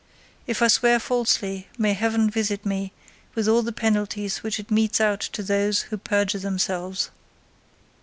If 0.47 0.63
I 0.63 0.67
swear 0.67 0.99
falsely 0.99 1.67
may 1.77 1.93
heaven 1.93 2.27
visit 2.27 2.65
me 2.65 2.91
with 3.35 3.47
all 3.47 3.61
the 3.61 3.71
penalties 3.71 4.41
which 4.41 4.59
it 4.59 4.71
metes 4.71 4.99
out 4.99 5.19
to 5.19 5.43
those 5.43 5.81
who 5.81 5.97
perjure 5.99 6.39
themselves." 6.41 7.11